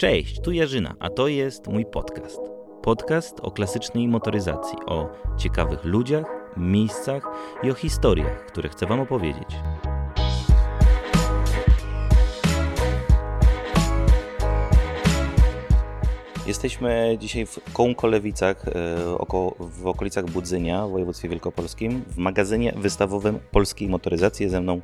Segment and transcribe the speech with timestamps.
[0.00, 2.40] Cześć, tu Jarzyna, a to jest mój podcast.
[2.82, 7.22] Podcast o klasycznej motoryzacji, o ciekawych ludziach, miejscach
[7.62, 9.48] i o historiach, które chcę Wam opowiedzieć.
[16.46, 18.72] Jesteśmy dzisiaj w Kołkolewicach, e,
[19.60, 24.48] w okolicach Budzynia w województwie wielkopolskim, w magazynie wystawowym polskiej motoryzacji.
[24.48, 24.80] Ze mną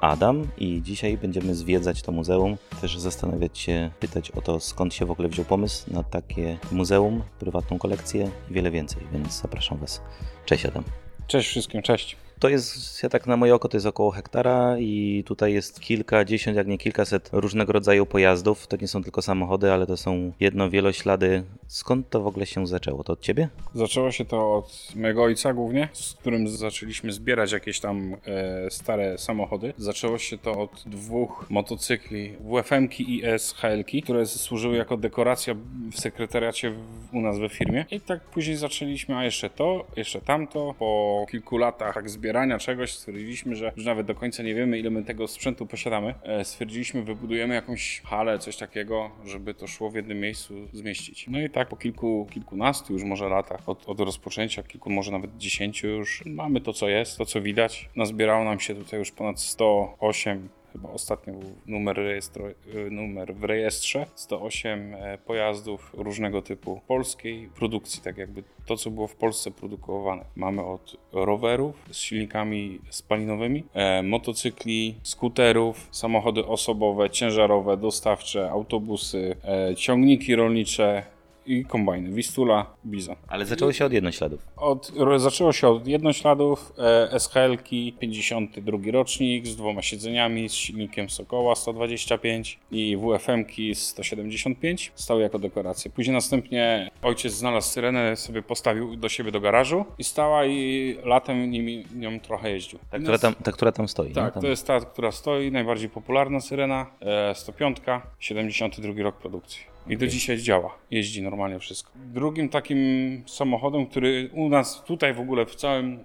[0.00, 5.06] Adam i dzisiaj będziemy zwiedzać to muzeum, też zastanawiać się, pytać o to, skąd się
[5.06, 10.02] w ogóle wziął pomysł na takie muzeum, prywatną kolekcję i wiele więcej, więc zapraszam Was.
[10.46, 10.84] Cześć Adam.
[11.26, 12.16] Cześć wszystkim, cześć.
[12.40, 16.56] To jest, ja tak na moje oko, to jest około hektara i tutaj jest kilkadziesiąt,
[16.56, 18.66] jak nie kilkaset różnego rodzaju pojazdów.
[18.66, 21.42] To nie są tylko samochody, ale to są jedno wieloślady.
[21.66, 23.04] Skąd to w ogóle się zaczęło?
[23.04, 23.48] To od ciebie?
[23.74, 29.18] Zaczęło się to od mojego ojca głównie, z którym zaczęliśmy zbierać jakieś tam e, stare
[29.18, 29.72] samochody.
[29.76, 35.54] Zaczęło się to od dwóch motocykli WFM-ki i SHL-ki, które służyły jako dekoracja
[35.92, 37.84] w sekretariacie w, u nas we firmie.
[37.90, 40.74] I tak później zaczęliśmy, a jeszcze to, jeszcze tamto.
[40.78, 44.78] Po kilku latach tak zbierania zbierania czegoś stwierdziliśmy, że już nawet do końca nie wiemy,
[44.78, 46.14] ile my tego sprzętu posiadamy.
[46.22, 51.26] E, stwierdziliśmy, wybudujemy jakąś halę, coś takiego, żeby to szło w jednym miejscu zmieścić.
[51.28, 55.36] No i tak po kilku, kilkunastu już może latach od, od rozpoczęcia, kilku, może nawet
[55.36, 57.88] dziesięciu już mamy to, co jest, to, co widać.
[57.96, 62.54] Nazbierało nam się tutaj już ponad 108 chyba ostatnio był numer, rejestro, y,
[62.90, 69.06] numer w rejestrze, 108 e, pojazdów różnego typu polskiej produkcji, tak jakby to, co było
[69.06, 70.24] w Polsce produkowane.
[70.36, 79.76] Mamy od rowerów z silnikami spalinowymi, e, motocykli, skuterów, samochody osobowe, ciężarowe, dostawcze, autobusy, e,
[79.76, 81.02] ciągniki rolnicze,
[81.46, 82.10] i kombajny.
[82.10, 83.16] Wistula, Bizon.
[83.28, 84.46] Ale zaczęło się od jednośladów.
[84.56, 91.54] Od, zaczęło się od jednośladów, e, SHL-ki, 52 rocznik z dwoma siedzeniami, z silnikiem Sokoła
[91.54, 95.90] 125 i WFM-ki 175 stały jako dekoracje.
[95.90, 101.50] Później następnie ojciec znalazł syrenę, sobie postawił do siebie do garażu i stała i latem
[101.50, 102.78] nimi, nią trochę jeździł.
[102.90, 104.12] Ta, która tam, ta, która tam stoi.
[104.12, 104.42] Tak, tam.
[104.42, 107.76] to jest ta, która stoi, najbardziej popularna syrena, e, 105,
[108.18, 109.70] 72 rok produkcji.
[109.88, 111.92] I do dzisiaj działa, jeździ normalnie wszystko.
[111.94, 115.98] Drugim takim samochodem, który u nas tutaj w ogóle w całym, e,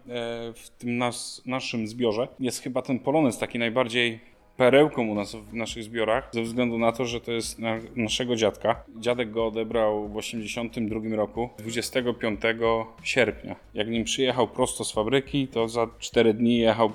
[0.53, 4.19] w tym nas, naszym zbiorze jest chyba ten Polonez taki najbardziej
[4.57, 8.35] perełką u nas w naszych zbiorach, ze względu na to, że to jest na, naszego
[8.35, 8.83] dziadka.
[8.99, 12.41] Dziadek go odebrał w 82 roku, 25
[13.03, 13.55] sierpnia.
[13.73, 16.91] Jak nim przyjechał prosto z fabryki, to za 4 dni jechał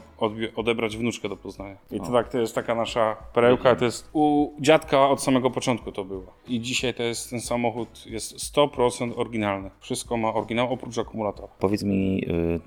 [0.57, 1.77] odebrać wnuczkę do Poznania.
[1.91, 5.93] I to tak, to jest taka nasza perełka, to jest u dziadka od samego początku
[5.93, 6.27] to było.
[6.49, 9.71] I dzisiaj to jest, ten samochód jest 100% oryginalny.
[9.81, 11.49] Wszystko ma oryginał, oprócz akumulatora.
[11.59, 12.25] Powiedz mi,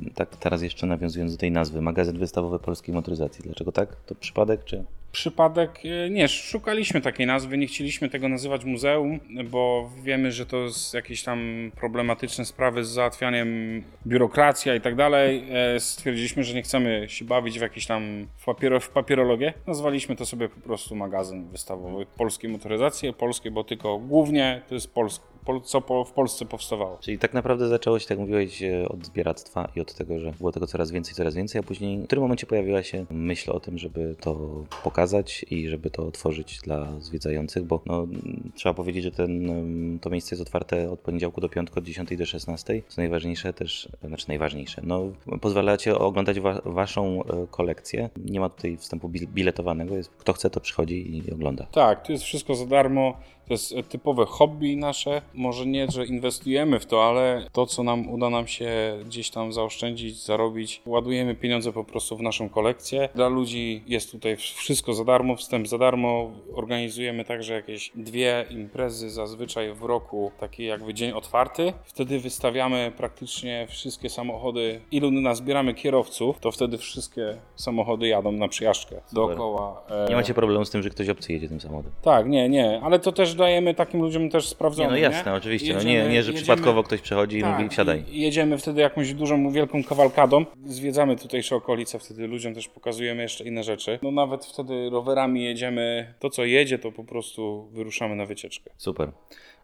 [0.09, 3.43] y, tak teraz jeszcze nawiązując do tej nazwy, magazyn wystawowy polskiej motoryzacji.
[3.43, 3.95] Dlaczego tak?
[4.05, 4.82] To przypadek, czy
[5.13, 5.79] przypadek.
[5.85, 9.19] E, nie, szukaliśmy takiej nazwy, nie chcieliśmy tego nazywać muzeum,
[9.51, 15.44] bo wiemy, że to jest jakieś tam problematyczne sprawy z załatwianiem biurokracja i tak dalej.
[15.75, 19.53] E, stwierdziliśmy, że nie chcemy się bawić w jakieś tam w, papiero, w papierologię.
[19.68, 24.94] Nazwaliśmy to sobie po prostu magazyn wystawowy polskiej motoryzacji, polskiej, bo tylko głównie to jest
[24.94, 25.32] polski
[25.63, 26.97] co w Polsce powstawało.
[27.01, 30.51] Czyli tak naprawdę zaczęło się, tak mówiłeś, e, od zbieractwa i od tego, że było
[30.51, 33.77] tego coraz więcej, coraz więcej, a później w którym momencie pojawiła się myśl o tym,
[33.77, 38.07] żeby to pokazać i żeby to otworzyć dla zwiedzających, bo no,
[38.55, 42.25] trzeba powiedzieć, że ten, to miejsce jest otwarte od poniedziałku do piątku, od 10 do
[42.25, 42.81] 16.
[42.87, 45.11] Co najważniejsze też, znaczy najważniejsze, no
[45.41, 48.09] pozwalacie oglądać wa waszą e, kolekcję.
[48.17, 51.67] Nie ma tutaj wstępu biletowanego, jest, kto chce to przychodzi i ogląda.
[51.71, 53.17] Tak, tu jest wszystko za darmo.
[53.47, 55.21] To jest typowe hobby nasze.
[55.33, 58.69] Może nie, że inwestujemy w to, ale to, co nam uda nam się
[59.05, 63.09] gdzieś tam zaoszczędzić, zarobić, ładujemy pieniądze po prostu w naszą kolekcję.
[63.15, 66.31] Dla ludzi jest tutaj wszystko za darmo, wstęp za darmo.
[66.53, 71.73] Organizujemy także jakieś dwie imprezy zazwyczaj w roku, taki jakby dzień otwarty.
[71.83, 74.81] Wtedy wystawiamy praktycznie wszystkie samochody.
[74.91, 79.83] Ilu nazbieramy kierowców, to wtedy wszystkie samochody jadą na przyjażdżkę dookoła.
[80.09, 81.91] Nie macie problemu z tym, że ktoś obcy jedzie tym samochodem?
[82.01, 84.88] Tak, nie, nie, ale to też dajemy takim ludziom też sprawdzone.
[84.88, 85.38] Nie, no jasne, nie?
[85.38, 85.68] oczywiście.
[85.68, 88.03] Jedziemy, no nie, nie, że jedziemy, przypadkowo ktoś przechodzi tak, i mówi wsiadaj.
[88.12, 90.45] Jedziemy wtedy jakąś dużą, wielką kawalkadą.
[90.65, 94.00] Zwiedzamy tutejsze okolice, wtedy ludziom też pokazujemy jeszcze inne rzeczy.
[94.01, 96.13] No nawet wtedy rowerami jedziemy.
[96.19, 98.71] To co jedzie, to po prostu wyruszamy na wycieczkę.
[98.77, 99.12] Super.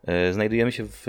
[0.07, 1.06] E, znajdujemy się w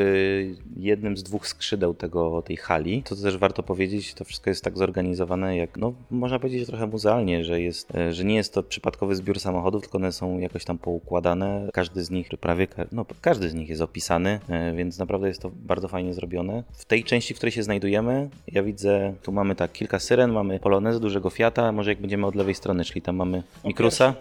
[0.76, 3.02] jednym z dwóch skrzydeł tego, tej hali.
[3.02, 7.44] To też warto powiedzieć, to wszystko jest tak zorganizowane, jak no, można powiedzieć trochę muzealnie,
[7.44, 10.78] że, jest, e, że nie jest to przypadkowy zbiór samochodów, tylko one są jakoś tam
[10.78, 11.68] poukładane.
[11.72, 15.50] Każdy z nich prawie no, każdy z nich jest opisany, e, więc naprawdę jest to
[15.54, 16.64] bardzo fajnie zrobione.
[16.72, 20.60] W tej części, w której się znajdujemy, ja widzę, tu mamy tak kilka syren, mamy
[20.60, 24.14] Polonez, dużego Fiata, może jak będziemy od lewej strony, czyli tam mamy Mikrusa.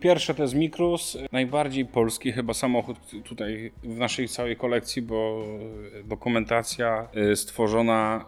[0.00, 5.44] Pierwsze to jest Mikrus, najbardziej polski chyba samochód tutaj w naszej całej kolekcji, bo
[6.04, 8.24] dokumentacja y, stworzona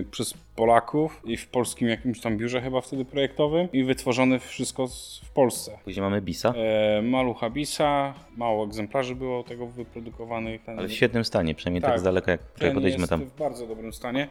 [0.00, 4.86] y, przez Polaków i w polskim jakimś tam biurze chyba wtedy projektowym i wytworzone wszystko
[5.24, 5.78] w Polsce.
[5.84, 10.68] Później mamy Bisa, E, Malucha Bisa, mało egzemplarzy było tego wyprodukowanych.
[10.68, 12.00] Ale w świetnym stanie, przynajmniej tak, Tak.
[12.00, 12.40] z daleka, jak
[12.82, 13.24] jest tam.
[13.24, 14.28] w bardzo dobrym stanie.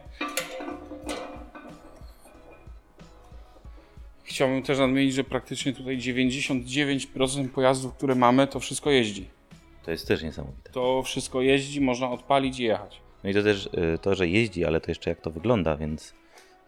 [4.26, 9.28] Chciałbym też nadmienić, że praktycznie tutaj 99% pojazdów, które mamy, to wszystko jeździ.
[9.84, 10.70] To jest też niesamowite.
[10.70, 13.00] To wszystko jeździ, można odpalić i jechać.
[13.24, 16.14] No i to też y, to, że jeździ, ale to jeszcze jak to wygląda, więc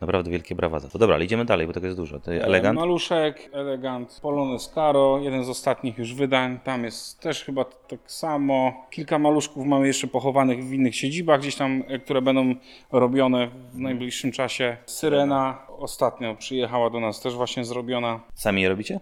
[0.00, 0.99] naprawdę wielkie brawa za to.
[0.99, 2.21] Dobra, ale idziemy dalej, bo tego jest dużo.
[2.21, 2.79] To elegant.
[2.79, 6.59] E, Maluszek, Elegant, Polones Caro, jeden z ostatnich już wydań.
[6.65, 8.87] Tam jest też chyba tak samo.
[8.91, 12.55] Kilka maluszków mamy jeszcze pochowanych w innych siedzibach, gdzieś tam, e, które będą
[12.93, 14.77] robione w najbliższym czasie.
[14.87, 18.21] Syrena ostatnio przyjechała do nas, też właśnie zrobiona.
[18.35, 19.00] Sami je robicie?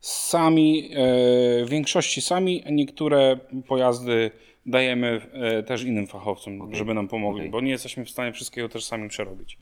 [0.00, 3.36] Sami, e, w większości sami, niektóre
[3.68, 4.30] pojazdy
[4.66, 5.20] dajemy
[5.66, 7.50] też innym fachowcom, żeby nam pomogli, Okej.
[7.50, 9.58] bo nie jesteśmy w stanie wszystkiego też sami przerobić.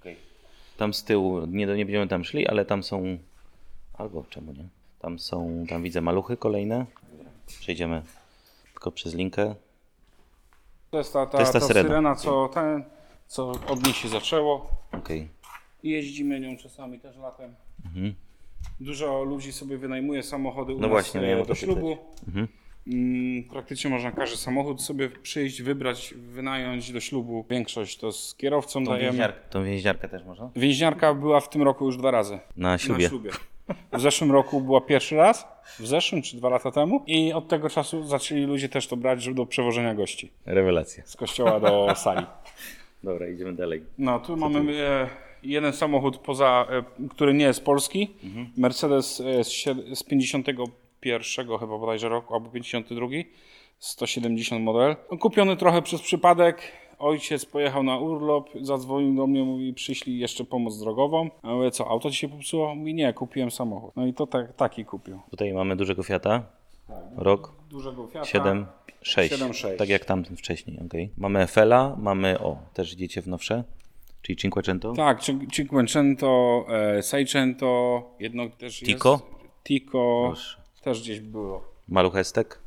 [0.80, 3.18] Tam z tyłu, nie, nie będziemy tam szli, ale tam są.
[3.94, 4.68] Albo czemu nie?
[5.00, 6.86] Tam są, tam widzę maluchy kolejne.
[7.46, 8.02] Przejdziemy
[8.72, 9.54] tylko przez linkę.
[10.90, 11.88] To jest ta, ta, jest ta ta syrena.
[11.88, 12.84] syrena, co, ten,
[13.26, 14.70] co od niej się zaczęło.
[14.92, 15.28] Okej.
[15.82, 17.54] I Jeździmy nią czasami też latem.
[17.84, 18.14] Mhm.
[18.80, 21.96] Dużo ludzi sobie wynajmuje samochody u No nas właśnie, e, do to ślubu.
[22.28, 22.48] Mhm.
[22.86, 27.44] Mm, praktycznie można każdy samochód sobie przyjść, wybrać, wynająć do ślubu.
[27.50, 29.08] Większość to z kierowcą Tą, dajemy.
[29.10, 30.50] więźniarkę, tą więźniarkę też można?
[30.56, 32.38] Więźniarka była w tym roku już dwa razy.
[32.56, 33.04] Na ślubie.
[33.04, 33.30] Na ślubie.
[33.92, 35.48] W zeszłym roku była pierwszy raz,
[35.80, 39.34] w zeszłym czy dwa lata temu i od tego czasu zaczęli ludzie też to brać
[39.34, 41.02] do przewożenia gości Rewelacja.
[41.06, 42.26] z kościoła do sali.
[43.04, 43.82] Dobra, idziemy dalej.
[43.98, 45.08] No, tu mamy e,
[45.42, 48.10] jeden samochód poza, e, który nie jest polski.
[48.24, 48.50] Mhm.
[48.56, 50.02] Mercedes e, z, sie- z
[51.00, 53.06] 51 chyba bodajże roku, albo 52.
[53.78, 54.96] 170 model.
[55.20, 56.62] Kupiony trochę przez przypadek.
[56.98, 61.30] Ojciec pojechał na urlop, zadzwonił do mnie, mówi przyślij jeszcze pomoc drogową.
[61.42, 62.74] A mówię, co, auto ci się popsuło?
[62.74, 63.92] Mówi, nie, kupiłem samochód.
[63.96, 65.20] No i to tak, taki kupił.
[65.30, 66.42] Tutaj mamy dużego Fiata.
[67.16, 68.26] Rok Dużego Fiata.
[68.26, 68.66] 7,
[69.02, 69.34] 6.
[69.34, 69.76] 7,6.
[69.76, 71.10] Tak jak tamten wcześniej, okej.
[71.16, 73.64] Mamy Fela, mamy, o, też idziecie w nowsze,
[74.22, 74.92] czyli Cinquecento.
[74.92, 79.12] Tak, Cin- Cinquecento, e, Seicento, jedno też Tico?
[79.12, 79.24] jest.
[79.64, 80.24] Tico.
[80.26, 80.59] Proszę.
[80.80, 81.64] Też gdzieś było.
[81.88, 82.58] Maluch Estek.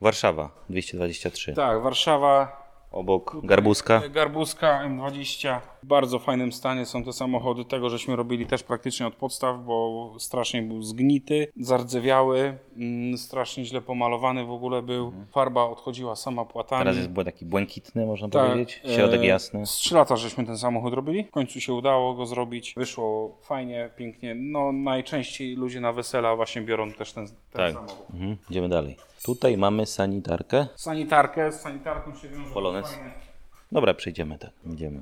[0.00, 1.52] Warszawa, 223.
[1.52, 2.65] Tak, Warszawa,
[2.96, 4.02] Obok Garbuska.
[4.08, 5.60] Garbuska M20.
[5.82, 7.64] W bardzo fajnym stanie są te samochody.
[7.64, 13.80] Tego żeśmy robili też praktycznie od podstaw, bo strasznie był zgnity, zardzewiały, mm, strasznie źle
[13.80, 15.12] pomalowany w ogóle był.
[15.32, 16.80] Farba odchodziła sama płatami.
[16.80, 18.82] Teraz jest taki błękitny, można Tak, powiedzieć.
[18.96, 19.66] Środek e, jasny.
[19.66, 21.24] Z trzy lata żeśmy ten samochód robili.
[21.24, 22.74] W końcu się udało go zrobić.
[22.76, 24.34] Wyszło fajnie, pięknie.
[24.34, 27.72] No najczęściej ludzie na wesela właśnie biorą też ten, ten Tak.
[27.74, 28.06] samochód.
[28.14, 28.36] Mhm.
[28.50, 28.96] Idziemy dalej.
[29.26, 30.66] Tutaj mamy sanitarkę.
[30.76, 32.86] Sanitarkę, z sanitarką się wiąże Polonez.
[32.94, 33.10] fajne.
[33.72, 34.50] Dobra, przejdziemy tak.
[34.72, 35.00] Idziemy.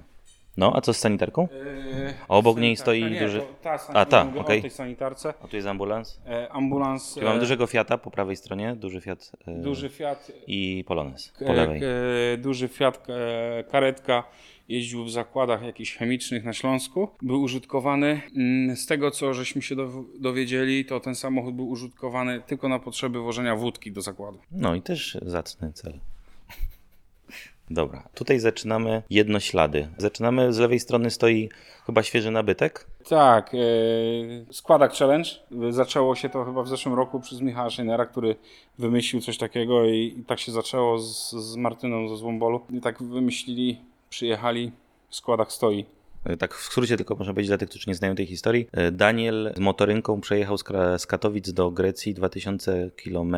[0.57, 1.49] No, a co z sanitarką?
[1.53, 4.59] Yy, obok niej sanitarka, stoi duży- To ta, san- A, ta, mówię okej.
[4.59, 5.35] o tej sanitarce.
[5.45, 6.21] A tu jest ambulans.
[6.27, 7.15] E, ambulans.
[7.15, 10.33] Tu mam e, dużego Fiata po prawej stronie, duży Fiat e, duży Fiat.
[10.47, 11.81] i Polonez po e, lewej.
[11.85, 14.25] e, duży Fiat e, karetka.
[14.69, 17.09] Jeździł w zakładach jakichś chemicznych na Śląsku.
[17.23, 18.21] Był użytkowany.
[18.37, 22.79] Mm, Z tego, co żeśmy się dow- dowiedzieli, to ten samochód był użytkowany tylko na
[22.79, 24.39] potrzeby wożenia wódki do zakładu.
[24.53, 25.99] No i też zacny cel.
[27.71, 29.89] Dobra, tutaj zaczynamy jednoślady.
[29.99, 31.49] Zaczynamy, z lewej strony stoi
[31.87, 32.87] chyba świeży nabytek.
[33.09, 33.59] Tak, e,
[34.53, 35.31] składak challenge.
[35.71, 38.37] Zaczęło się to chyba w zeszłym roku przez Michała Szejnera, który
[38.79, 42.61] wymyślił coś takiego i, i tak się zaczęło z, z Martyną ze Złombolu.
[42.73, 43.81] I tak wymyślili,
[44.15, 44.73] przyjechali,
[45.11, 45.87] składak stoi.
[46.25, 48.67] E, Tak w skrócie tylko można powiedzieć dla tych, którzy nie znają tej historii.
[48.73, 50.65] E, Daniel z motorynką przejechał z,
[50.99, 53.37] z Katowic do Grecji 2000 km.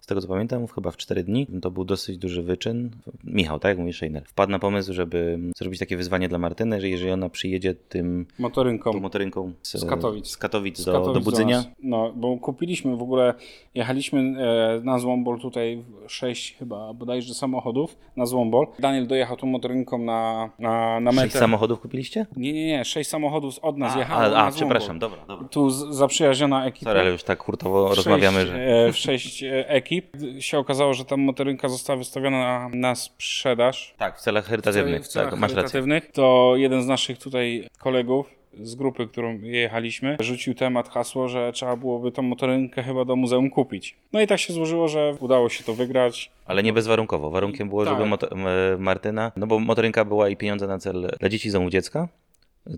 [0.00, 1.46] Z tego co pamiętam, chyba w 4 dni.
[1.62, 2.90] To był dosyć duży wyczyn.
[3.24, 6.88] Michał, tak jak mówi Scheiner, wpadł na pomysł, żeby zrobić takie wyzwanie dla Martyny, że
[6.88, 8.92] jeżeli ona przyjedzie tym Motorynką.
[8.92, 10.26] tą motorynką z, Z Katowic.
[10.26, 11.56] z Katowic, Z do, Katowic do Budzynia.
[11.56, 11.66] nas.
[11.82, 13.34] No, bo kupiliśmy w ogóle,
[13.74, 18.66] jechaliśmy e, na Złombol tutaj sześć chyba bodajże samochodów na Złombol.
[18.78, 21.38] Daniel dojechał tą motorynką na, na, na Sześć metę.
[21.38, 22.26] samochodów kupiliście?
[22.36, 25.48] Nie, nie, nie, sześć samochodów od nas A, jechało a, a przepraszam, dobra, dobra.
[25.48, 26.90] Tu zaprzyjaźniona ekipa.
[26.90, 28.54] Sorry, ale już tak hurtowo rozmawiamy, że...
[28.54, 30.16] e, W sześć e, ekip.
[30.40, 33.94] się okazało, że ta motorynka została wystawiona na, na sprzedaż.
[33.98, 35.04] Tak, w celach charytatywnych.
[35.04, 35.82] w celach tak, masz rację.
[36.12, 41.76] To jeden z naszych tutaj kolegów z grupy, którą jechaliśmy, rzucił temat, hasło, że trzeba
[41.76, 43.96] byłoby tą motorynkę chyba do muzeum kupić.
[44.12, 46.30] No i tak się złożyło, że udało się to wygrać.
[46.46, 47.30] Ale nie bezwarunkowo.
[47.30, 47.98] Warunkiem było, Tak.
[47.98, 52.08] żeby Martyna, no bo motorynka była i pieniądze na cel dla dzieci z domu dziecka,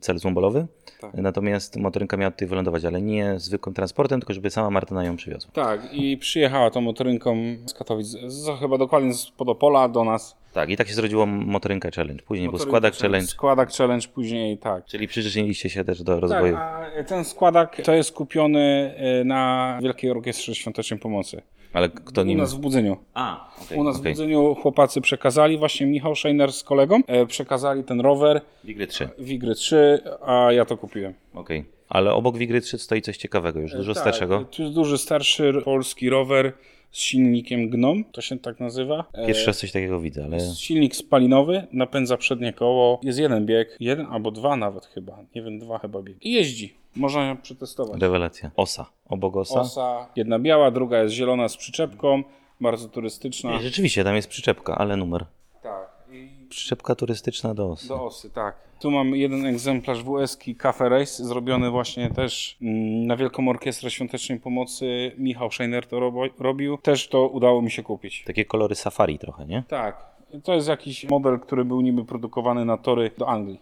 [0.00, 0.66] cel złombolowy.
[1.00, 1.14] Tak.
[1.14, 5.50] Natomiast motorynka miała tutaj wylądować, ale nie zwykłym transportem, tylko żeby sama Martyna ją przywiozła.
[5.52, 10.36] Tak, i przyjechała tą motorynką z Katowic, z, chyba dokładnie z Podopola do nas.
[10.52, 12.22] Tak, i tak się zrodziło motorynka challenge.
[12.22, 14.84] Później był Motorynka składak challenge, Składak challenge później, tak.
[14.84, 16.54] czyli przyczyniliście się też do rozwoju.
[16.54, 21.42] Tak, a ten składak to jest kupiony y, na Wielkiej Orkiestrze Świątecznej Pomocy.
[21.72, 22.38] Ale kto U nim...
[22.38, 22.96] nas w Budzeniu.
[23.14, 24.12] A, okej, U nas okej.
[24.14, 29.08] w Budzeniu chłopacy przekazali, właśnie Michał Scheiner z kolegą, e, przekazali ten rower Wigry 3,
[29.18, 31.14] Wigry 3, a ja to kupiłem.
[31.34, 31.64] okej.
[31.88, 34.44] Ale obok Wigry 3 stoi coś ciekawego, już dużo Tak, starszego.
[34.56, 36.52] To jest duży, starszy polski rower
[36.90, 39.04] z silnikiem Gnom, to się tak nazywa.
[39.12, 43.76] E, Pierwszy raz coś takiego widzę, ale Silnik spalinowy, napędza przednie koło, jest jeden bieg,
[43.80, 46.16] jeden albo dwa nawet chyba, nie wiem, dwa chyba bieg.
[46.26, 48.00] I jeździ, można ją przetestować.
[48.00, 48.50] rewelacja.
[48.56, 49.60] Osa, obok osa.
[49.60, 52.22] Osa, jedna biała, druga jest zielona z przyczepką,
[52.60, 53.54] bardzo turystyczna.
[53.56, 55.26] I Rzeczywiście, tam jest przyczepka, ale numer.
[55.62, 57.88] Tak, i Przyczepka turystyczna do osy.
[57.88, 58.54] do osy, tak.
[58.80, 64.40] Tu mam jeden egzemplarz WS-ki Cafe Race, zrobiony właśnie też mm, na Wielką Orkiestrę Świątecznej
[64.40, 65.12] Pomocy.
[65.18, 66.78] Michał Scheiner to robo, robił.
[66.78, 68.24] Też to udało mi się kupić.
[68.26, 69.62] Takie kolory safari trochę, nie?
[69.68, 70.06] Tak,
[70.44, 73.60] to jest jakiś model, który był niby produkowany na tory do Anglii.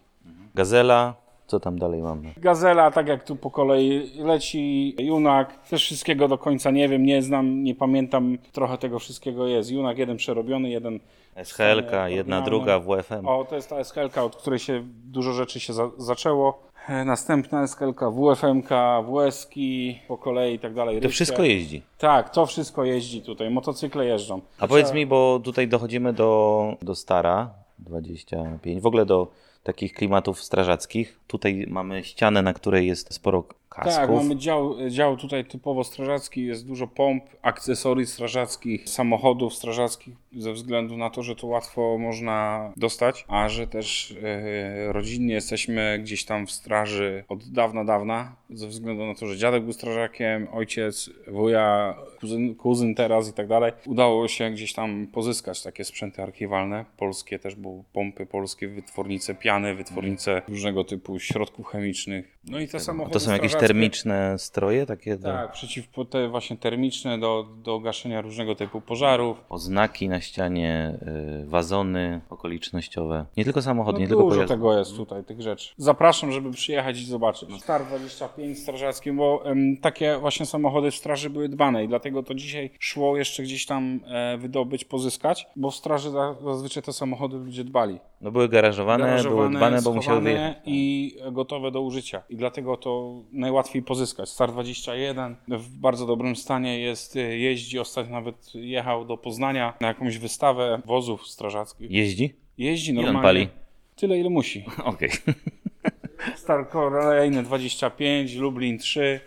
[0.55, 1.13] Gazela,
[1.49, 2.33] co tam dalej mamy?
[2.37, 7.21] Gazela, tak jak tu po kolei leci, Junak, też wszystkiego do końca nie wiem, nie
[7.21, 9.71] znam, nie pamiętam, trochę tego wszystkiego jest.
[9.71, 10.99] Junak jeden przerobiony, jeden...
[11.43, 12.11] SHL, oryginalny.
[12.11, 13.27] jedna, druga, WFM.
[13.27, 16.63] O, to jest ta SKLK, od której się dużo rzeczy się za, zaczęło.
[16.87, 18.69] E, Następna SKLK, WFMK,
[19.03, 21.01] WSki, po kolei i tak dalej.
[21.01, 21.81] To wszystko jeździ.
[21.97, 24.41] Tak, to wszystko jeździ tutaj, motocykle jeżdżą.
[24.59, 29.27] A powiedz mi, bo tutaj dochodzimy do, do Stara 25, w ogóle do
[29.69, 31.19] takich klimatów strażackich.
[31.27, 33.95] Tutaj mamy ścianę, na której jest sporo kasków.
[33.95, 40.53] Tak, mamy dział, dział tutaj typowo strażacki, jest dużo pomp, akcesorii strażackich, samochodów strażackich, ze
[40.53, 46.25] względu na to, że to łatwo można dostać, a że też e, rodzinnie jesteśmy gdzieś
[46.25, 51.09] tam w straży od dawna, dawna, ze względu na to, że dziadek był strażakiem, ojciec,
[51.27, 53.71] wuja, kuzyn, kuzyn teraz i tak dalej.
[53.85, 59.75] Udało się gdzieś tam pozyskać takie sprzęty archiwalne, polskie też, bo pompy polskie, wytwornice piany,
[59.75, 62.38] wytwornice różnego typu środków chemicznych.
[62.49, 65.23] No i te samochody To są jakieś termiczne stroje, takie do...
[65.23, 69.37] tak, przeciw te właśnie termiczne do, do gaszenia różnego typu pożarów.
[69.49, 70.99] oznaki na ścianie,
[71.43, 73.25] y, wazony okolicznościowe.
[73.37, 74.55] Nie tylko samochody, No nie tylko dużo pojazdy.
[74.55, 75.73] tego jest tutaj, tych rzeczy.
[75.77, 77.49] Zapraszam, żeby przyjechać i zobaczyć.
[77.61, 82.33] Star 25 strażackim, bo em, takie właśnie samochody w straży były dbane i dlatego to
[82.33, 87.37] dzisiaj szło jeszcze gdzieś tam e, wydobyć, pozyskać, bo w straży za, zazwyczaj te samochody
[87.37, 87.99] ludzie dbali.
[88.21, 90.57] No były garażowane, były Garażowane, dbane, bo musiały wyjechać.
[90.65, 92.21] i gotowe do użycia.
[92.29, 94.29] I dlatego to najłatwiej pozyskać.
[94.29, 99.87] Star 21 w bardzo dobrym stanie jest, y, jeździ, ostatnio nawet jechał do Poznania na
[99.87, 101.91] jakąś wystawę wozów strażackich.
[101.91, 102.33] Jeździ?
[102.57, 103.27] Jeździ Ile normalnie.
[103.27, 103.47] pali?
[103.95, 104.65] Tyle, ile musi.
[104.83, 105.09] Okej.
[106.35, 109.19] Star kolejny 25, Lublin 3.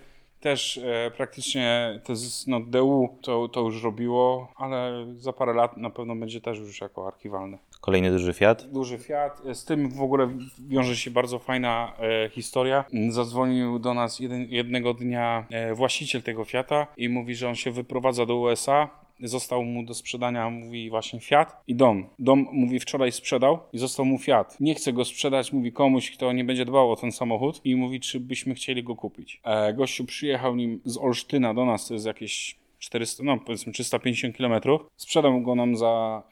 [0.42, 5.76] Też e, praktycznie to jest no, DU to, to już robiło, ale za parę lat
[5.76, 7.58] na pewno będzie też już jako archiwalne.
[7.80, 8.72] Kolejny duży Fiat.
[8.72, 9.42] Duży Fiat.
[9.52, 10.28] Z tym w ogóle
[10.68, 12.84] wiąże się bardzo fajna e, historia.
[13.08, 17.70] Zadzwonił do nas jeden, jednego dnia e, właściciel tego Fiata i mówi, że on się
[17.70, 19.01] wyprowadza do USA.
[19.22, 22.06] Został mu do sprzedania, mówi właśnie Fiat i dom.
[22.18, 24.60] Dom, mówi, wczoraj sprzedał i został mu Fiat.
[24.60, 28.00] Nie chce go sprzedać, mówi komuś, kto nie będzie dbał o ten samochód i mówi,
[28.00, 29.40] czy byśmy chcieli go kupić.
[29.44, 34.36] E, gościu przyjechał nim z Olsztyna do nas, to jest jakieś 400, no powiedzmy 350
[34.36, 34.60] km.
[34.96, 36.22] Sprzedał go nam za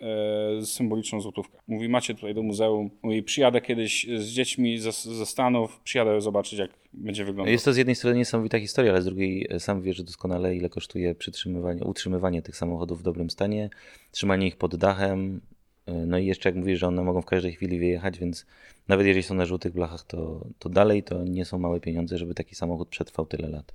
[0.60, 1.58] e, symboliczną złotówkę.
[1.68, 2.90] Mówi, macie tutaj do muzeum.
[3.02, 7.52] Mówi, przyjadę kiedyś z dziećmi ze, ze Stanów, przyjadę zobaczyć, jak będzie wyglądał.
[7.52, 10.68] Jest to z jednej strony niesamowita historia, ale z drugiej e, sam wiesz doskonale, ile
[10.68, 13.70] kosztuje przytrzymywanie, utrzymywanie tych samochodów w dobrym stanie,
[14.10, 15.40] trzymanie ich pod dachem.
[15.86, 18.46] e, No i jeszcze jak mówisz, że one mogą w każdej chwili wyjechać, więc
[18.88, 22.34] nawet jeżeli są na żółtych blachach, to, to dalej to nie są małe pieniądze, żeby
[22.34, 23.72] taki samochód przetrwał tyle lat.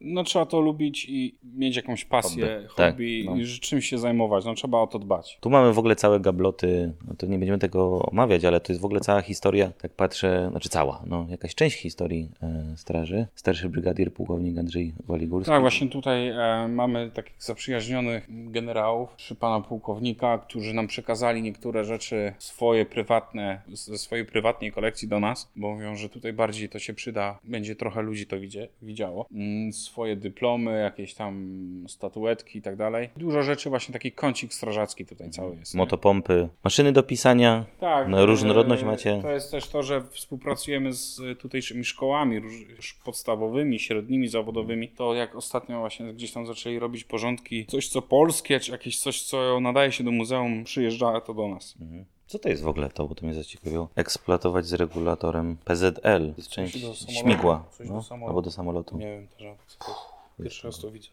[0.00, 2.68] No trzeba to lubić i mieć jakąś pasję, Hobby.
[2.68, 3.42] hobby, Tak, no.
[3.42, 4.44] i czymś się zajmować.
[4.44, 5.38] No trzeba o to dbać.
[5.40, 8.82] Tu mamy w ogóle całe gabloty, no to nie będziemy tego omawiać, ale to jest
[8.82, 13.26] w ogóle cała historia, tak patrzę, znaczy cała, no jakaś część historii e, straży.
[13.34, 15.50] Starszy brygadier pułkownik Andrzej Waligórski.
[15.50, 21.84] Tak, właśnie tutaj e, mamy takich zaprzyjaźnionych generałów przy pana pułkownika, którzy nam przekazali niektóre
[21.84, 26.78] rzeczy swoje prywatne, ze swojej prywatnej kolekcji do nas, bo mówią, że tutaj bardziej to
[26.78, 29.26] się przyda, będzie trochę ludzi to widzie, widziało.
[29.32, 33.08] Mm, swoje dyplomy, jakieś tam statuetki i tak dalej.
[33.16, 35.74] Dużo rzeczy, właśnie taki kącik strażacki tutaj cały jest.
[35.74, 35.78] nie?
[35.78, 37.64] Motopompy, maszyny do pisania.
[37.80, 38.08] Tak.
[38.08, 39.18] No, różnorodność e, macie.
[39.22, 42.40] To jest też to, że współpracujemy z tutejszymi szkołami
[43.04, 44.88] podstawowymi, średnimi, zawodowymi.
[44.88, 49.22] To jak ostatnio właśnie gdzieś tam zaczęli robić porządki, coś co polskie, czy jakieś coś,
[49.22, 51.74] co nadaje się do muzeum, przyjeżdża to do nas.
[51.80, 52.04] Mhm.
[52.28, 53.88] Co to jest w ogóle to, bo to mnie zaciekawiło?
[53.96, 55.92] Eksploatować z regulatorem PZL.
[56.02, 57.64] To jest część do śmigła.
[57.70, 58.28] coś do No, samolotu.
[58.30, 58.98] albo do samolotu.
[58.98, 60.02] Nie wiem też, co to jest.
[60.42, 61.08] Pierwszy raz to widzę.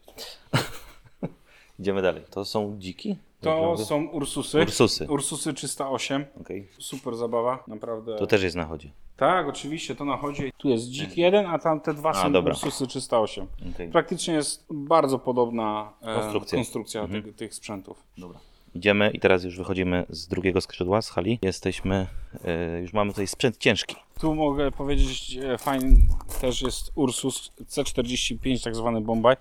[1.80, 2.22] Idziemy dalej.
[2.30, 3.16] To są dziki?
[3.40, 3.84] To mówię?
[3.84, 4.60] są Ursusy.
[4.62, 5.06] Ursusy.
[5.10, 6.24] Ursusy 308.
[6.40, 6.68] Okej.
[6.78, 8.16] Super zabawa, naprawdę.
[8.16, 8.90] To też jest na chodzie.
[9.16, 10.50] Tak, oczywiście, to na chodzie.
[10.58, 12.52] Tu jest dzik jeden, a tam te dwa A, są dobra.
[12.52, 13.46] Ursusy 308.
[13.74, 13.88] Okej.
[13.88, 16.58] Praktycznie jest bardzo podobna e, Konstrukcja.
[16.58, 17.22] konstrukcja Mhm.
[17.22, 18.02] tych, tych sprzętów.
[18.18, 18.38] Dobra.
[18.76, 21.38] Idziemy i teraz już wychodzimy z drugiego skrzydła, z hali.
[21.42, 22.06] Jesteśmy,
[22.44, 23.96] e, już mamy tutaj sprzęt ciężki.
[24.20, 25.96] Tu mogę powiedzieć, e, fajny
[26.40, 29.36] też jest Ursus C45, tak zwany Bombay,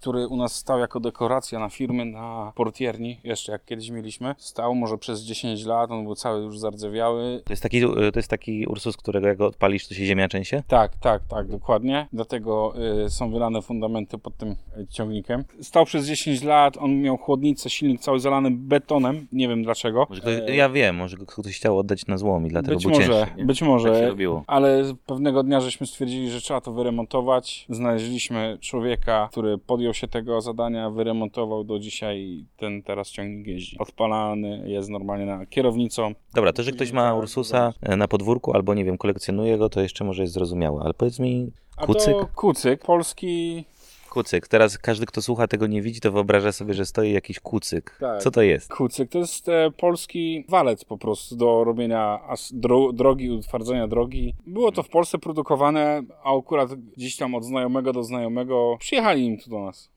[0.00, 4.34] który u nas stał jako dekoracja na firmy, na portierni, jeszcze jak kiedyś mieliśmy.
[4.38, 7.42] Stał może przez 10 lat, on był cały już zardzewiały.
[7.44, 10.62] To jest taki, e, to jest taki Ursus, którego jak odpalisz, to się ziemia trzęsie?
[10.68, 12.08] Tak, tak, tak, dokładnie.
[12.12, 12.74] Dlatego
[13.06, 15.44] y, są wylane fundamenty pod tym y, ciągnikiem.
[15.60, 20.06] Stał przez 10 lat, on miał chłodnicę, silnik cały zalany betonem, nie wiem dlaczego.
[20.08, 22.92] Może ktoś, ja wiem, może go ktoś chciał oddać na złom i dlatego być był
[22.94, 23.36] może, cięższy.
[23.36, 23.44] nie?
[23.44, 24.44] być Tak może, się robiło.
[24.46, 27.66] ale pewnego dnia żeśmy stwierdzili, że trzeba to wyremontować.
[27.68, 33.78] Znaleźliśmy człowieka, który podjął się tego zadania, wyremontował do dzisiaj ten teraz ciągnik jeździ.
[33.78, 36.12] Odpalany jest normalnie na kierownicą.
[36.34, 39.80] Dobra, to, że ktoś ma Ursusa e, na podwórku albo nie wiem, kolekcjonuje go, to
[39.80, 42.14] jeszcze może jest zrozumiałe, ale powiedz mi, A kucyk?
[42.14, 43.64] to kucyk, polski
[44.08, 44.48] Kucyk.
[44.48, 47.96] Teraz każdy, kto słucha tego nie widzi, to wyobraża sobie, że stoi jakiś kucyk.
[48.00, 48.22] Tak.
[48.22, 48.68] Co to jest?
[48.68, 52.20] Kucyk to jest e, polski walec po prostu do robienia
[52.52, 54.34] dro, drogi, utwardzenia drogi.
[54.46, 59.38] Było to w Polsce produkowane, a akurat gdzieś tam od znajomego do znajomego przyjechali im
[59.38, 59.90] tu do nas.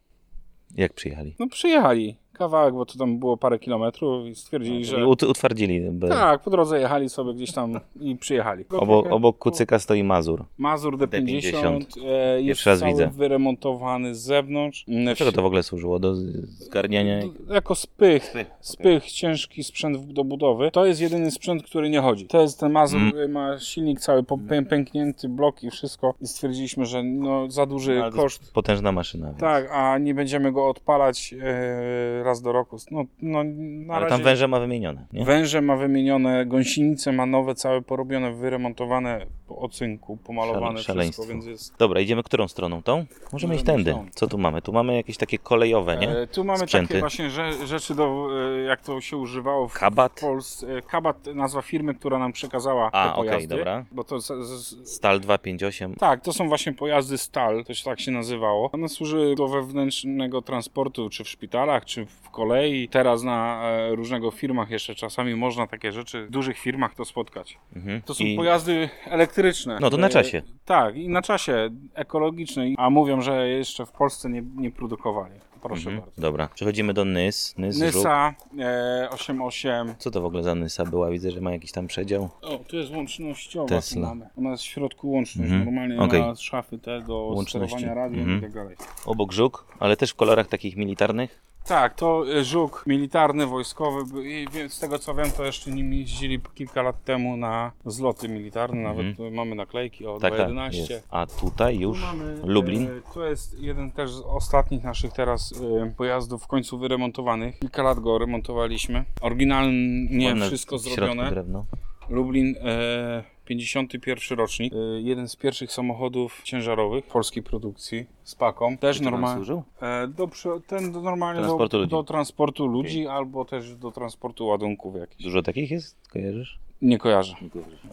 [0.75, 1.35] Jak przyjechali?
[1.39, 2.20] No przyjechali.
[2.33, 4.95] Kawałek, bo to tam było parę kilometrów i stwierdzili, że...
[5.05, 5.81] Ut- utwardzili.
[5.91, 6.07] By...
[6.09, 8.65] Tak, po drodze jechali sobie gdzieś tam i przyjechali.
[8.69, 10.45] Obok, obok kucyka stoi Mazur.
[10.57, 11.81] Mazur D50, D50.
[12.05, 13.07] E, jest Pierwszy raz cały widzę.
[13.07, 14.85] wyremontowany z zewnątrz.
[14.87, 15.99] Dlaczego to w ogóle służyło?
[15.99, 17.19] Do zgarniania?
[17.49, 20.71] Jako spych, Spych, spych, ciężki sprzęt do budowy.
[20.71, 22.27] To jest jedyny sprzęt, który nie chodzi.
[22.27, 23.31] To jest ten Mazur, Mm.
[23.31, 24.23] ma silnik cały
[24.69, 26.13] pęknięty, blok i wszystko.
[26.21, 28.53] I stwierdziliśmy, że no, za duży jest koszt.
[28.53, 29.27] Potężna maszyna.
[29.27, 29.39] Więc.
[29.39, 32.77] Tak, a nie będziemy go odpalać e, raz do roku.
[32.91, 34.15] No, no na Ale razie...
[34.15, 35.05] tam węże ma wymienione.
[35.13, 35.25] Nie?
[35.25, 41.23] Węże ma wymienione, gąsienice ma nowe, całe porobione, wyremontowane po ocynku, pomalowane Szale- szaleństwo.
[41.23, 41.77] wszystko, więc jest...
[41.77, 42.81] Dobra, idziemy którą stroną?
[42.83, 43.05] Tą?
[43.33, 44.09] Możemy iść Możemy tędy.
[44.11, 44.61] Co tu mamy?
[44.61, 46.09] Tu mamy jakieś takie kolejowe, nie?
[46.09, 46.87] E, tu mamy Sprzęty.
[46.87, 50.19] takie właśnie rze- rzeczy, do, e, jak to się używało w Kabat?
[50.21, 50.77] Polsce.
[50.77, 53.55] E, Kabat, nazwa firmy, która nam przekazała A, te okej, pojazdy.
[53.55, 53.85] dobra.
[53.91, 55.95] Bo to z, z, Stal 258.
[55.95, 58.69] tak, to są właśnie pojazdy STAL, to się tak się nazywało.
[58.71, 62.89] One służyły do wewnętrznego transportu, czy w szpitalach, czy w kolei.
[62.89, 67.57] Teraz na e, różnego firmach jeszcze czasami można takie rzeczy, w dużych firmach to spotkać.
[67.75, 68.01] Mhm.
[68.01, 69.77] To są I pojazdy elektryczne.
[69.81, 70.41] No to na E, czasie.
[70.65, 72.65] Tak, i na czasie ekologiczne.
[72.77, 75.33] A mówią, że jeszcze w Polsce nie, nie produkowali.
[75.61, 75.99] Proszę mhm.
[75.99, 76.21] bardzo.
[76.21, 77.57] Dobra, przechodzimy do Nys.
[77.57, 77.79] Nys.
[77.79, 79.95] Nysa e, 88.
[79.97, 81.09] Co to w ogóle za Nysa była?
[81.09, 82.29] Widzę, że ma jakiś tam przedział.
[82.41, 83.67] O, tu jest łącznościowa.
[83.67, 84.07] Tesla.
[84.07, 84.29] Mamy.
[84.37, 85.51] Ona jest w środku łączność.
[85.51, 85.65] Mhm.
[85.65, 86.21] Normalnie Okej.
[86.21, 88.37] ma szafy te do sterowania radiem Mhm.
[88.37, 88.75] i tak dalej.
[89.05, 91.50] Obok Żuk, ale też w kolorach takich militarnych.
[91.67, 94.29] Tak, to e, żuk militarny, wojskowy.
[94.29, 98.81] I z tego co wiem, to jeszcze nim jeździli kilka lat temu na zloty militarne.
[98.81, 100.93] Nawet tu mamy naklejki o Taka 211.
[100.93, 101.07] jest.
[101.11, 102.87] A tutaj już mamy, Lublin.
[102.87, 107.59] E, to jest jeden też z ostatnich naszych teraz e, pojazdów w końcu wyremontowanych.
[107.59, 109.05] Kilka lat go remontowaliśmy.
[109.21, 111.29] Oryginalnie wszystko zrobione.
[111.29, 111.65] drewno.
[112.09, 114.73] Lublin, e, 51 rocznik.
[114.73, 118.77] E, jeden z pierwszych samochodów ciężarowych polskiej produkcji z paką.
[118.77, 119.35] Też Czy to nam normalnie.
[119.45, 119.63] służył?
[119.81, 121.91] E, do, prze- ten do, normalnie Transportu do, ludzi.
[121.91, 125.23] do transportu ludzi albo też do transportu ładunków jakichś.
[125.23, 125.97] Dużo takich jest?
[126.09, 126.59] Kojarzysz?
[126.81, 127.35] Nie kojarzę.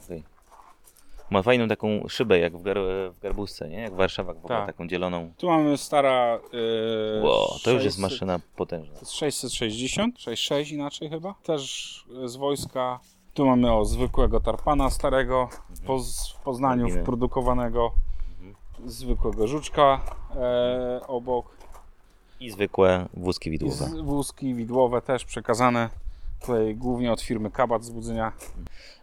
[0.05, 0.23] Okej.
[1.31, 2.79] Ma fajną taką szybę, jak w, gar
[3.13, 3.77] w Garbusce, nie?
[3.81, 4.67] Jak w Warszawach w ogóle, Tak.
[4.67, 5.33] taką dzieloną.
[5.37, 6.41] Tu mamy stara.
[7.19, 8.95] E, Wow, to już jest 600 maszyna potężna.
[8.95, 11.35] To jest 660, 66 inaczej chyba.
[11.43, 13.01] Też z wojska.
[13.39, 15.49] Tu mamy o zwykłego tarpana starego,
[15.87, 17.05] poz, w Poznaniu Oryginał.
[17.05, 17.93] wprodukowanego.
[18.87, 20.01] Zwykłego żuczka
[20.37, 21.57] e, obok.
[22.41, 23.75] I zwykłe wózki I widłowe.
[23.75, 25.91] z, wózki widłowe też przekazane.
[26.41, 28.33] Tutaj głównie od firmy Kabat z Budzenia.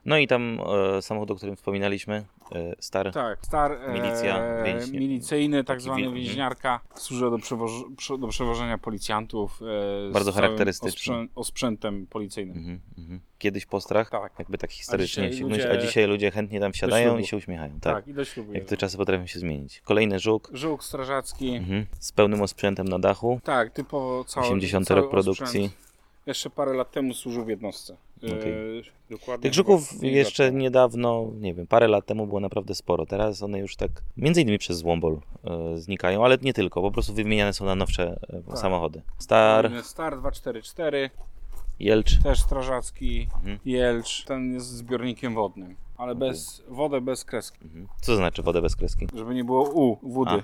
[0.05, 0.59] No i tam
[0.97, 2.25] e, samochód, o którym wspominaliśmy,
[2.79, 3.11] Star.
[3.11, 6.15] Tak, star e, Milicja, więź- milicyjny, tak zwany mhm.
[6.15, 6.79] więźniarka.
[6.95, 9.59] Służy do, przewoż- prze- do przewożenia policjantów.
[10.09, 11.13] E, Bardzo charakterystyczny.
[11.15, 12.57] Osprzę- osprzętem policyjnym.
[12.57, 13.19] Mhm, mhm.
[13.37, 14.33] Kiedyś postrach, Tak.
[14.39, 15.29] jakby tak historycznie.
[15.29, 17.79] dzisiaj się ludzie- a dzisiaj ludzie chętnie tam wsiadają i się uśmiechają.
[17.79, 18.07] Tak, Tak.
[18.07, 18.53] i do ślubu.
[18.53, 19.81] Jak te czasy potrafią się zmienić.
[19.81, 20.49] Kolejny żuk.
[20.53, 21.49] Żółk strażacki.
[21.55, 21.85] Mhm.
[21.99, 23.39] Z pełnym osprzętem na dachu.
[23.43, 25.43] Tak, typowo cały 80 cały rok produkcji.
[25.65, 25.84] osprzęt.
[26.25, 27.97] Jeszcze parę lat temu służył w jednostce.
[28.23, 28.27] E,
[29.09, 33.05] dokładnie Tych żuków jeszcze niedawno, nie wiem, parę lat temu było naprawdę sporo.
[33.05, 37.13] Teraz one już tak, między innymi przez Złombol e, znikają, ale nie tylko, po prostu
[37.13, 38.57] wymieniane są na nowsze e, Tak.
[38.57, 39.01] samochody.
[39.17, 41.09] Star, Star 244,
[41.79, 43.59] Jelcz, też strażacki, Mhm.
[43.65, 44.25] Jelcz.
[44.25, 47.57] Ten jest zbiornikiem wodnym, ale bez wodę bez kreski.
[47.63, 47.87] Mhm.
[48.01, 49.07] Co to znaczy wodę bez kreski?
[49.15, 50.43] Żeby nie było U, wody.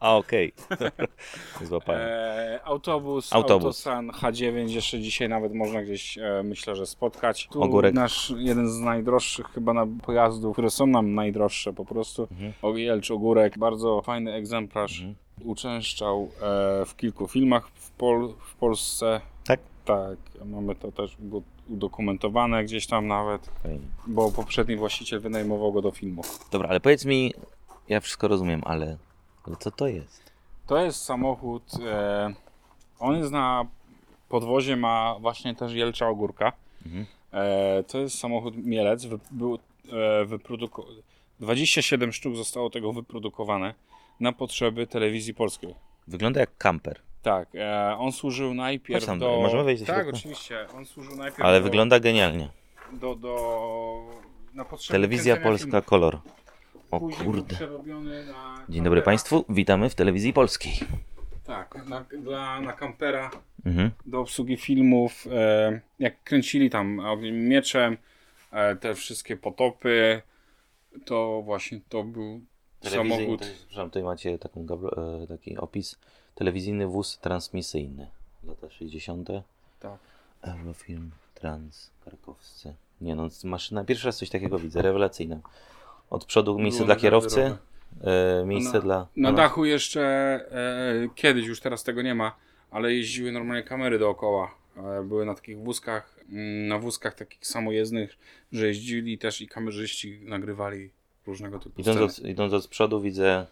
[0.00, 0.52] A, okej.
[1.64, 2.00] Złapałem.
[2.04, 3.64] E, autobus, Autobus.
[3.86, 7.48] Autosan H9 jeszcze dzisiaj nawet można gdzieś e, myślę, że spotkać.
[7.52, 7.94] Tu Ogórek.
[7.94, 12.28] nasz jeden z najdroższych chyba na pojazdów, które są nam najdroższe po prostu.
[12.32, 12.52] Mhm.
[12.62, 14.98] Ogielcz Ogórek, bardzo fajny egzemplarz.
[15.00, 15.14] Mhm.
[15.44, 19.20] Uczęszczał e, w kilku filmach w, Pol- w Polsce.
[19.46, 19.60] Tak?
[19.84, 21.16] Tak, mamy to też
[21.68, 23.78] udokumentowane gdzieś tam nawet, Fajnie.
[24.06, 26.22] bo poprzedni właściciel wynajmował go do filmu.
[26.52, 27.32] Dobra, ale powiedz mi,
[27.88, 28.96] ja wszystko rozumiem, ale,
[29.46, 30.22] ale co to jest?
[30.66, 31.62] To jest samochód.
[31.86, 32.34] E,
[32.98, 33.66] on jest na
[34.28, 36.52] podwozie, ma właśnie też Jelcza Ogórka.
[36.86, 37.06] Mhm.
[37.32, 39.04] E, to jest samochód Mielec.
[39.04, 40.84] Wy, był e, wyproduko-
[41.40, 43.74] 27 sztuk zostało tego wyprodukowane
[44.20, 45.74] na potrzeby telewizji polskiej.
[46.08, 49.40] Wygląda jak kamper, Tak, e, on służył najpierw tam, do.
[49.42, 50.18] możemy wejść do Tak, środka?
[50.18, 50.66] oczywiście.
[50.76, 52.48] On służył najpierw ale do, wygląda genialnie.
[52.92, 53.36] do, do
[54.54, 55.84] na potrzeby Telewizja kręcenia Polska filmów.
[55.86, 56.18] Kolor.
[56.90, 57.54] O kurde.
[57.54, 59.02] przerobiony na Dzień dobry.
[59.02, 60.72] Państwu, witamy w telewizji polskiej.
[61.44, 63.30] Tak, na, dla, na kampera
[63.66, 63.90] Mhm.
[64.06, 67.96] do obsługi filmów, e, jak kręcili tam ogniem mieczem,
[68.52, 70.22] e, te wszystkie potopy,
[71.04, 72.40] to właśnie to był
[72.82, 73.40] samochód.
[73.40, 74.66] to jest, przepraszam, tutaj macie taką,
[75.22, 75.98] e, taki opis.
[76.34, 78.06] Telewizyjny wóz transmisyjny.
[78.44, 79.28] Lata 60.
[79.80, 79.98] Tak.
[80.42, 82.74] Eurofilm Trans Karkowscy.
[83.00, 85.36] Nie no, maszyna, pierwszy raz coś takiego widzę, rewelacyjna.
[86.10, 87.56] Od przodu miejsce Było dla na kierowcy,
[88.00, 88.98] e, miejsce Na- dla...
[89.16, 92.36] Na no, dachu jeszcze e, kiedyś, już teraz tego nie ma,
[92.70, 94.54] ale jeździły normalnie kamery dookoła.
[94.76, 98.18] E, były na takich wózkach, mm, na wózkach takich samojezdnych,
[98.52, 100.90] że jeździli też i kamerzyści nagrywali
[101.26, 102.28] różnego typu Idąc sceny.
[102.28, 103.46] od, idąc od przodu widzę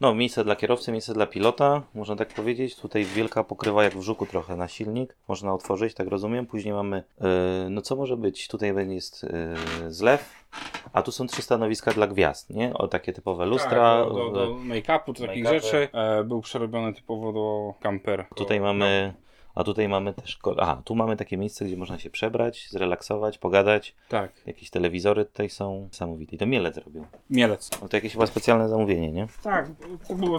[0.00, 2.76] no, miejsce dla kierowcy, miejsce dla pilota, można tak powiedzieć.
[2.76, 5.16] Tutaj wielka pokrywa jak w żuku trochę na silnik.
[5.28, 6.46] Można otworzyć, tak rozumiem.
[6.46, 7.26] Później mamy, yy,
[7.70, 8.48] no co może być?
[8.48, 10.46] Tutaj jest yy, zlew,
[10.92, 12.74] a tu są trzy stanowiska dla gwiazd, nie?
[12.74, 14.04] O takie typowe lustra.
[14.04, 15.52] tak, do, do, do make-upu, do takich make-upy.
[15.52, 15.88] rzeczy.
[15.92, 18.26] E, był przerobiony typowo do kampera.
[18.34, 19.14] Tutaj mamy,
[19.56, 23.94] a tutaj mamy też, aha, tu mamy takie miejsce, gdzie można się przebrać, zrelaksować, pogadać.
[24.08, 26.36] Tak, Jakieś telewizory tutaj są niesamowite.
[26.36, 27.06] I to Mielec robił.
[27.30, 27.70] Mielec.
[27.82, 29.26] No to jakieś chyba specjalne zamówienie, nie?
[29.42, 29.70] Tak,
[30.08, 30.38] to było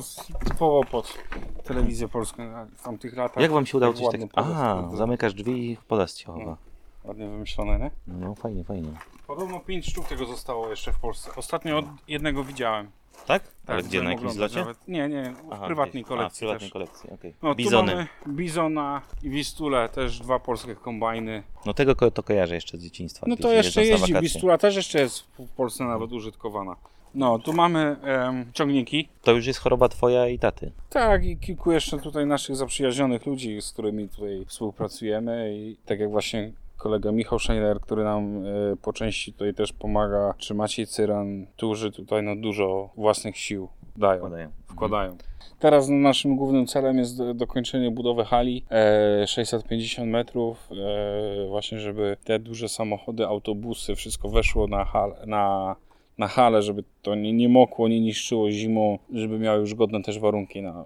[0.49, 1.17] typowo pod
[1.63, 2.43] telewizję polską
[2.77, 3.43] w tamtych latach.
[3.43, 4.27] Jak wam się udało Tak coś takiego?
[4.35, 4.97] podest, A, kurde.
[4.97, 6.45] zamykasz drzwi i podest ci chowa.
[6.45, 6.57] No.
[7.07, 7.91] Ładnie wymyślone, nie?
[8.07, 8.89] No fajnie, fajnie.
[9.27, 11.31] Podobno 5 sztuk tego zostało jeszcze w Polsce.
[11.35, 12.91] Ostatnio od jednego widziałem.
[13.27, 13.43] Tak?
[13.43, 14.65] Tak, Ale gdzie, byłem na jakimś oglądać zlocie?
[14.65, 14.87] Nawet.
[14.87, 16.11] Nie, nie, w Aha, prywatnej gdzieś.
[16.11, 16.73] A, w kolekcji prywatnej też.
[16.73, 17.33] kolekcji, okej.
[17.43, 17.91] No, Bizony.
[17.91, 21.43] Tu mamy Bizona i Wistulę, też dwa polskie kombajny.
[21.65, 23.25] No tego ko- to kojarzę jeszcze z dzieciństwa.
[23.29, 24.21] No gdzieś to jeszcze na jeździ, wakacje.
[24.21, 26.75] Wistula też jeszcze jest w Polsce nawet użytkowana.
[27.15, 29.09] No, tu mamy em, ciągniki.
[29.21, 30.71] To już jest choroba twoja i taty.
[30.89, 36.09] Tak, i kilku jeszcze tutaj naszych zaprzyjaźnionych ludzi, z którymi tutaj współpracujemy i tak jak
[36.11, 41.45] właśnie kolega Michał Scheiner, który nam e, po części tutaj też pomaga, czy Maciej Cyran,
[41.55, 44.49] którzy tutaj no dużo własnych sił dają, Wkładają.
[44.67, 45.17] wkładają.
[45.59, 52.17] Teraz naszym głównym celem jest do, dokończenie budowy hali e, 650 metrów, e, właśnie żeby
[52.23, 55.75] te duże samochody, autobusy, wszystko weszło na, hal, na,
[56.17, 60.19] na halę, żeby to nie, nie mokło, nie niszczyło zimą, żeby miały już godne też
[60.19, 60.85] warunki na,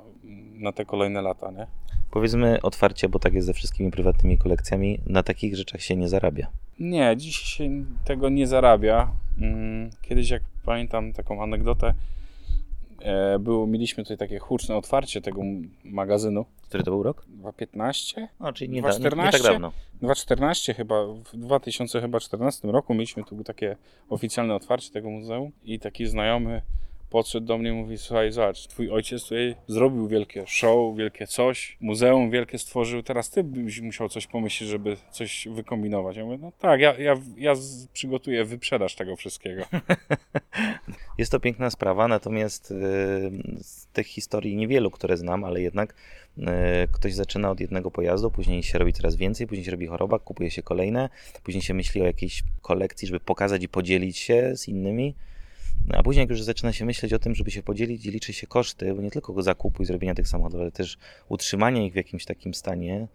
[0.53, 1.67] na te kolejne lata, nie?
[2.11, 6.47] Powiedzmy otwarcie, bo tak jest ze wszystkimi prywatnymi kolekcjami, na takich rzeczach się nie zarabia.
[6.79, 7.69] Nie, dziś się
[8.05, 9.11] tego nie zarabia.
[9.41, 11.93] Mm, Kiedyś, jak pamiętam taką anegdotę,
[13.01, 15.41] e, było, mieliśmy tutaj takie huczne otwarcie tego
[15.83, 16.45] magazynu.
[16.61, 17.25] Który to był rok?
[17.27, 18.27] 2015?
[18.39, 19.51] No, czyli nie, da, nie, nie tak 2014?
[19.53, 19.71] dawno.
[20.01, 23.75] 2014 chyba, w 2014 roku mieliśmy tu takie
[24.09, 26.61] oficjalne otwarcie tego muzeum i taki znajomy
[27.11, 31.77] podszedł do mnie i mówi, słuchaj, zobacz, twój ojciec tutaj zrobił wielkie show, wielkie coś,
[31.81, 36.17] muzeum wielkie stworzył, teraz ty byś musiał coś pomyśleć, żeby coś wykombinować.
[36.17, 37.53] Ja mówię, no tak, ja, ja, ja
[37.93, 39.63] przygotuję wyprzedaż tego wszystkiego.
[41.17, 42.75] Jest to piękna sprawa, natomiast y,
[43.61, 45.95] z tych historii niewielu, które znam, ale jednak
[46.37, 46.43] y,
[46.91, 50.51] ktoś zaczyna od jednego pojazdu, później się robi coraz więcej, później się robi choroba, kupuje
[50.51, 51.09] się kolejne,
[51.43, 55.15] później się myśli o jakiejś kolekcji, żeby pokazać i podzielić się z innymi.
[55.87, 58.33] No, a później jak już zaczyna się myśleć o tym, żeby się podzielić i liczy
[58.33, 60.97] się koszty, bo nie tylko zakupu i zrobienia tych samochodów, ale też
[61.29, 63.07] utrzymania ich w jakimś takim stanie,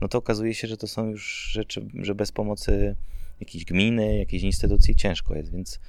[0.00, 2.96] no to okazuje się, że to są już rzeczy, że bez pomocy
[3.40, 5.80] jakiejś gminy, jakiejś instytucji ciężko jest, więc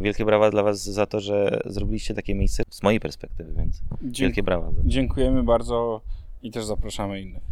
[0.00, 4.42] wielkie brawa dla Was za to, że zrobiliście takie miejsce z mojej perspektywy, więc wielkie
[4.42, 4.70] brawa.
[4.84, 6.00] Dziękujemy bardzo
[6.42, 7.42] i też zapraszamy innych.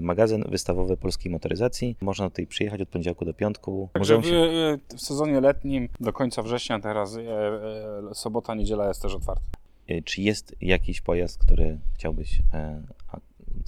[0.00, 1.96] Magazyn wystawowy polskiej motoryzacji.
[2.00, 3.88] Można tutaj przyjechać od poniedziałku do piątku.
[3.92, 9.02] Także Muzeum się, w sezonie letnim do końca września teraz e, e, sobota, niedziela jest
[9.02, 9.42] też otwarta.
[9.90, 12.82] y, czy jest jakiś pojazd, który chciałbyś, e,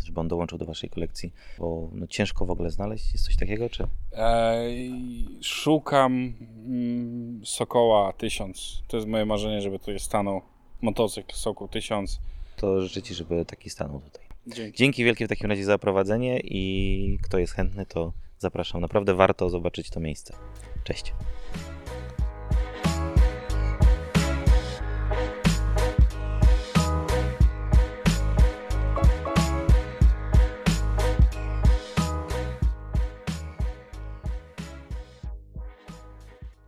[0.04, 1.32] żeby on dołączył do Waszej kolekcji?
[1.58, 3.12] Bo no, ciężko w ogóle znaleźć.
[3.12, 3.86] Jest coś takiego, czy?
[4.12, 4.60] E,
[5.40, 6.34] szukam
[6.66, 8.82] mm, Sokoła 1000.
[8.88, 10.40] To jest moje marzenie, żeby tutaj stanął
[10.80, 12.20] motocykl Sokół 1000.
[12.56, 14.27] To życzę Ci, żeby taki stanął tutaj.
[14.54, 14.78] Dzięki.
[14.78, 18.80] Dzięki wielkie w takim razie za prowadzenie i kto jest chętny, to zapraszam.
[18.80, 20.34] Naprawdę warto zobaczyć to miejsce.
[20.84, 21.12] Cześć.